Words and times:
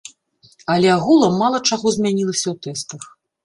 Але 0.75 0.89
агулам 0.93 1.37
мала 1.43 1.59
чаго 1.69 1.95
змянілася 2.01 2.45
ў 2.45 2.55
тэстах. 2.67 3.03